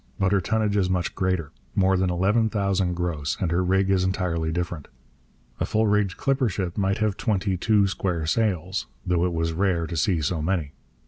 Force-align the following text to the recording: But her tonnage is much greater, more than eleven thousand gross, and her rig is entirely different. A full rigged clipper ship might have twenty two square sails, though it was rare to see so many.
But 0.17 0.31
her 0.31 0.41
tonnage 0.41 0.75
is 0.77 0.89
much 0.89 1.13
greater, 1.13 1.51
more 1.75 1.95
than 1.95 2.09
eleven 2.09 2.49
thousand 2.49 2.95
gross, 2.95 3.37
and 3.39 3.51
her 3.51 3.63
rig 3.63 3.91
is 3.91 4.03
entirely 4.03 4.51
different. 4.51 4.87
A 5.59 5.65
full 5.67 5.85
rigged 5.85 6.17
clipper 6.17 6.49
ship 6.49 6.75
might 6.75 6.97
have 6.97 7.17
twenty 7.17 7.55
two 7.55 7.85
square 7.87 8.25
sails, 8.25 8.87
though 9.05 9.25
it 9.25 9.31
was 9.31 9.53
rare 9.53 9.85
to 9.85 9.95
see 9.95 10.19
so 10.19 10.41
many. 10.41 10.71